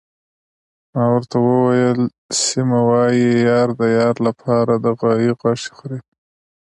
ما 0.93 1.03
ورته 1.13 1.37
وویل: 1.47 1.99
سیمه، 2.43 2.79
وايي 2.89 3.29
یار 3.49 3.69
د 3.79 3.81
یار 3.99 4.15
لپاره 4.27 4.73
د 4.83 4.85
غوايي 4.99 5.31
غوښې 5.39 5.69
خوري. 5.77 5.99